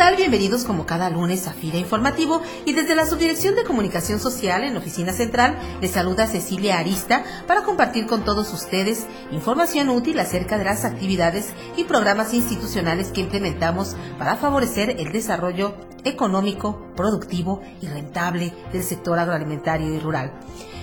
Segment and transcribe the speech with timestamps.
[0.00, 4.76] Bienvenidos como cada lunes a FIRA Informativo y desde la Subdirección de Comunicación Social en
[4.76, 10.64] Oficina Central les saluda Cecilia Arista para compartir con todos ustedes información útil acerca de
[10.64, 15.74] las actividades y programas institucionales que implementamos para favorecer el desarrollo
[16.04, 20.32] económico, productivo y rentable del sector agroalimentario y rural.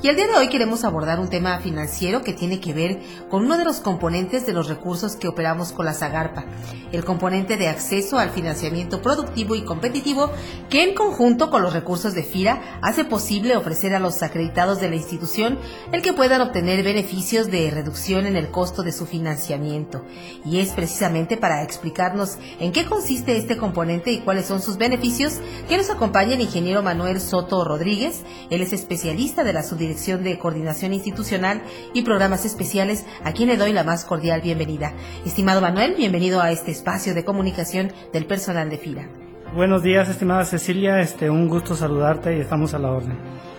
[0.00, 3.44] Y el día de hoy queremos abordar un tema financiero que tiene que ver con
[3.44, 6.44] uno de los componentes de los recursos que operamos con la Zagarpa,
[6.92, 10.30] el componente de acceso al financiamiento productivo y competitivo
[10.70, 14.88] que en conjunto con los recursos de FIRA hace posible ofrecer a los acreditados de
[14.88, 15.58] la institución
[15.90, 20.04] el que puedan obtener beneficios de reducción en el costo de su financiamiento.
[20.44, 25.40] Y es precisamente para explicarnos en qué consiste este componente y cuáles son sus beneficios
[25.68, 28.22] que nos acompaña el ingeniero Manuel Soto Rodríguez.
[28.48, 31.62] Él es especialista de la subdirección Dirección de Coordinación Institucional
[31.94, 34.92] y Programas Especiales, a quien le doy la más cordial bienvenida.
[35.24, 39.08] Estimado Manuel, bienvenido a este espacio de comunicación del personal de FIRA.
[39.54, 43.16] Buenos días, estimada Cecilia, este, un gusto saludarte y estamos a la orden.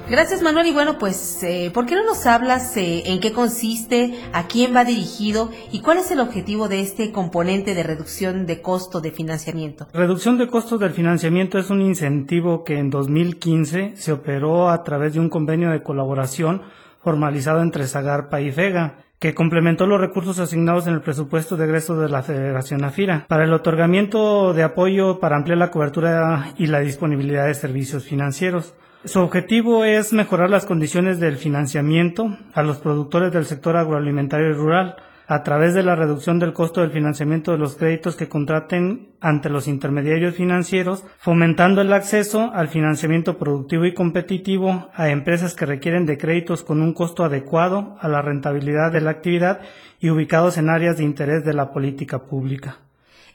[0.09, 4.15] Gracias Manuel y bueno pues eh, ¿por qué no nos hablas eh, en qué consiste,
[4.33, 8.59] a quién va dirigido y cuál es el objetivo de este componente de reducción de
[8.59, 9.87] costo de financiamiento?
[9.93, 15.13] Reducción de costos del financiamiento es un incentivo que en 2015 se operó a través
[15.13, 16.63] de un convenio de colaboración
[17.03, 21.95] formalizado entre Zagarpa y FEGA que complementó los recursos asignados en el presupuesto de egreso
[21.95, 26.80] de la Federación AFIRA para el otorgamiento de apoyo para ampliar la cobertura y la
[26.80, 28.73] disponibilidad de servicios financieros.
[29.05, 34.53] Su objetivo es mejorar las condiciones del financiamiento a los productores del sector agroalimentario y
[34.53, 39.11] rural a través de la reducción del costo del financiamiento de los créditos que contraten
[39.22, 45.66] ante los intermediarios financieros, fomentando el acceso al financiamiento productivo y competitivo a empresas que
[45.66, 49.61] requieren de créditos con un costo adecuado a la rentabilidad de la actividad
[50.02, 52.80] y ubicados en áreas de interés de la política pública.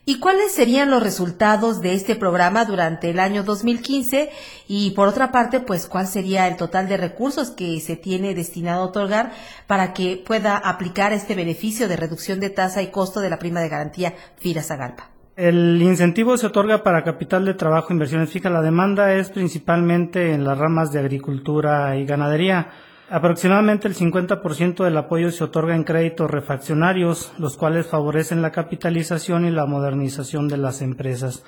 [0.07, 4.29] ¿Y cuáles serían los resultados de este programa durante el año 2015?
[4.67, 8.83] Y por otra parte, pues, ¿cuál sería el total de recursos que se tiene destinado
[8.83, 9.31] a otorgar
[9.65, 13.61] para que pueda aplicar este beneficio de reducción de tasa y costo de la prima
[13.61, 15.09] de garantía FIRA Zagalpa?
[15.35, 18.51] El incentivo se otorga para capital de trabajo e inversiones fijas.
[18.51, 22.69] La demanda es principalmente en las ramas de agricultura y ganadería.
[23.09, 29.45] Aproximadamente el 50% del apoyo se otorga en créditos refaccionarios, los cuales favorecen la capitalización
[29.45, 31.43] y la modernización de las empresas.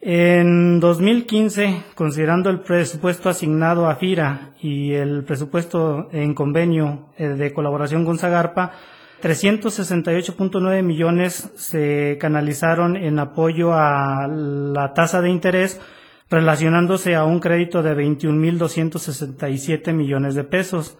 [0.00, 7.52] En 2015, considerando el presupuesto asignado a FIRA y el presupuesto en convenio eh, de
[7.52, 8.70] colaboración con Zagarpa,
[9.20, 15.80] 368.9 millones se canalizaron en apoyo a la tasa de interés
[16.30, 20.96] relacionándose a un crédito de 21.267 millones de pesos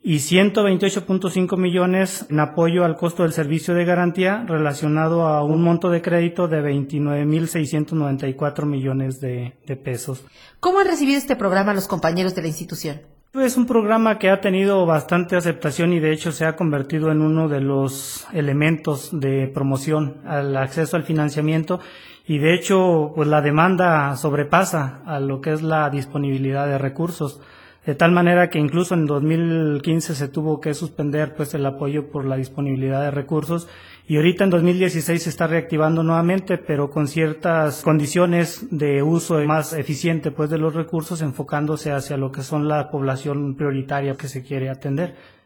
[0.00, 5.90] y 128.5 millones en apoyo al costo del servicio de garantía relacionado a un monto
[5.90, 10.24] de crédito de 29.694 millones de, de pesos.
[10.60, 13.00] ¿Cómo han recibido este programa los compañeros de la institución?
[13.34, 17.20] Es un programa que ha tenido bastante aceptación y de hecho se ha convertido en
[17.20, 21.78] uno de los elementos de promoción al acceso al financiamiento
[22.28, 27.40] y de hecho pues la demanda sobrepasa a lo que es la disponibilidad de recursos
[27.86, 32.26] de tal manera que incluso en 2015 se tuvo que suspender pues el apoyo por
[32.26, 33.66] la disponibilidad de recursos
[34.06, 39.72] y ahorita en 2016 se está reactivando nuevamente pero con ciertas condiciones de uso más
[39.72, 44.42] eficiente pues de los recursos enfocándose hacia lo que son la población prioritaria que se
[44.42, 45.37] quiere atender.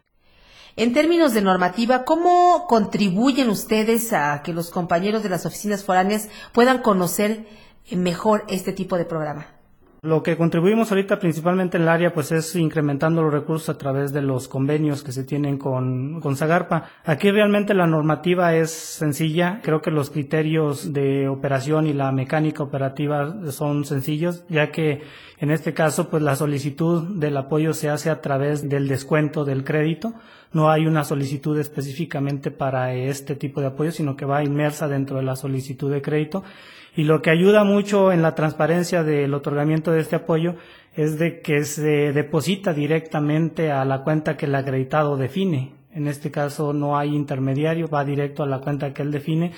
[0.75, 6.31] En términos de normativa, ¿cómo contribuyen ustedes a que los compañeros de las oficinas foráneas
[6.53, 7.45] puedan conocer
[7.91, 9.47] mejor este tipo de programa?
[10.05, 14.13] Lo que contribuimos ahorita principalmente en el área pues es incrementando los recursos a través
[14.13, 16.89] de los convenios que se tienen con, con Zagarpa.
[17.05, 19.61] Aquí realmente la normativa es sencilla.
[19.63, 25.03] Creo que los criterios de operación y la mecánica operativa son sencillos, ya que
[25.39, 29.63] en este caso pues la solicitud del apoyo se hace a través del descuento del
[29.63, 30.15] crédito.
[30.53, 35.17] No hay una solicitud específicamente para este tipo de apoyo, sino que va inmersa dentro
[35.17, 36.45] de la solicitud de crédito
[36.95, 40.57] y lo que ayuda mucho en la transparencia del otorgamiento de este apoyo
[40.95, 45.73] es de que se deposita directamente a la cuenta que el acreditado define.
[45.95, 49.53] En este caso no hay intermediario, va directo a la cuenta que él define.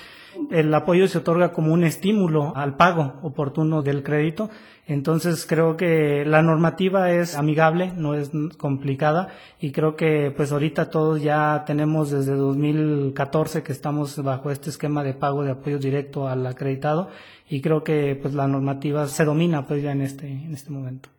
[0.51, 4.49] El apoyo se otorga como un estímulo al pago oportuno del crédito.
[4.85, 9.29] Entonces creo que la normativa es amigable, no es complicada
[9.59, 15.03] y creo que pues ahorita todos ya tenemos desde 2014 que estamos bajo este esquema
[15.03, 17.09] de pago de apoyo directo al acreditado
[17.49, 21.09] y creo que pues la normativa se domina pues ya en este en este momento.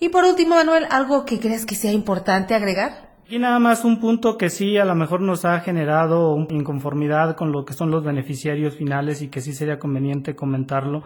[0.00, 3.11] Y por último, Manuel, algo que creas que sea importante agregar.
[3.28, 7.52] Y nada más un punto que sí a lo mejor nos ha generado inconformidad con
[7.52, 11.04] lo que son los beneficiarios finales y que sí sería conveniente comentarlo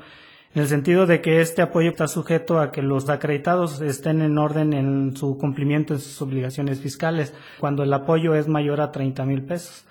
[0.56, 4.38] en el sentido de que este apoyo está sujeto a que los acreditados estén en
[4.38, 9.26] orden en su cumplimiento de sus obligaciones fiscales, cuando el apoyo es mayor a 30
[9.26, 9.84] mil pesos.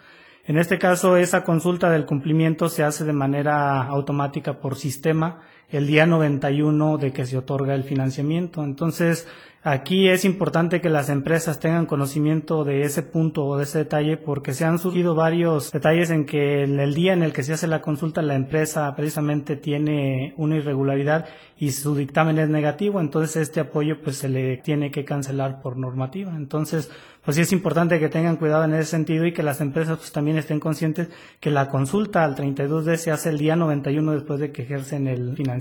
[0.44, 5.88] En este caso, esa consulta del cumplimiento se hace de manera automática por sistema el
[5.88, 8.64] día 91 de que se otorga el financiamiento.
[8.64, 9.28] Entonces,
[9.68, 14.16] Aquí es importante que las empresas tengan conocimiento de ese punto o de ese detalle
[14.16, 17.66] porque se han surgido varios detalles en que el día en el que se hace
[17.66, 21.26] la consulta la empresa precisamente tiene una irregularidad
[21.58, 25.78] y su dictamen es negativo, entonces este apoyo pues se le tiene que cancelar por
[25.78, 26.36] normativa.
[26.36, 26.92] Entonces,
[27.24, 30.12] pues sí es importante que tengan cuidado en ese sentido y que las empresas pues
[30.12, 31.10] también estén conscientes
[31.40, 35.36] que la consulta al 32D se hace el día 91 después de que ejercen el
[35.36, 35.55] financiamiento.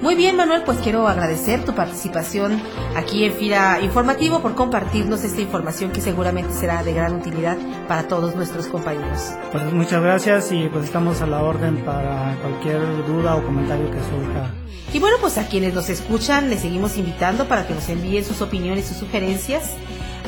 [0.00, 2.62] Muy bien, Manuel, pues quiero agradecer tu participación
[2.96, 8.08] aquí en FIRA Informativo por compartirnos esta información que seguramente será de gran utilidad para
[8.08, 9.32] todos nuestros compañeros.
[9.52, 13.98] Pues muchas gracias y pues estamos a la orden para cualquier duda o comentario que
[13.98, 14.50] surja.
[14.94, 18.40] Y bueno, pues a quienes nos escuchan les seguimos invitando para que nos envíen sus
[18.40, 19.72] opiniones y sugerencias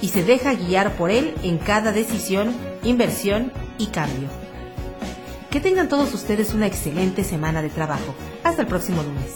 [0.00, 2.52] y se deja guiar por él en cada decisión,
[2.82, 4.41] inversión y cambio.
[5.52, 8.14] Que tengan todos ustedes una excelente semana de trabajo.
[8.42, 9.32] Hasta el próximo lunes.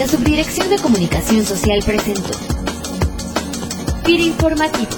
[0.00, 2.32] La Subdirección de Comunicación Social presentó
[4.04, 4.90] FIR Informativo